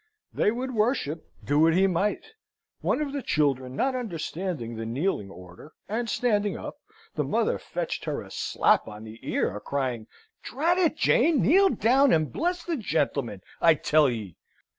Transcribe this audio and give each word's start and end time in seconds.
They 0.33 0.49
would 0.49 0.73
worship, 0.73 1.27
do 1.43 1.59
what 1.59 1.75
he 1.75 1.85
might. 1.85 2.25
One 2.79 3.03
of 3.03 3.13
the 3.13 3.21
children, 3.21 3.75
not 3.75 3.93
understanding 3.93 4.75
the 4.75 4.83
kneeling 4.83 5.29
order, 5.29 5.73
and 5.87 6.09
standing 6.09 6.57
up, 6.57 6.77
the 7.13 7.23
mother 7.23 7.59
fetched 7.59 8.05
her 8.05 8.19
a 8.23 8.31
slap 8.31 8.87
on 8.87 9.03
the 9.03 9.19
ear, 9.21 9.59
crying, 9.59 10.07
"Drat 10.41 10.79
it, 10.79 10.97
Jane, 10.97 11.39
kneel 11.43 11.69
down, 11.69 12.11
and 12.13 12.33
bless 12.33 12.63
the 12.63 12.77
gentleman, 12.77 13.43
I 13.61 13.75
tell 13.75 14.09
'ee!"... 14.09 14.37